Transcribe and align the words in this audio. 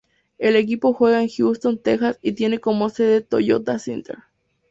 El 0.39 0.55
equipo 0.55 0.93
juega 0.93 1.21
en 1.21 1.29
Houston, 1.29 1.77
Texas 1.77 2.17
y 2.23 2.31
tiene 2.31 2.57
como 2.59 2.89
sede 2.89 3.17
el 3.17 3.23
Toyota 3.23 3.77
Center. 3.77 4.17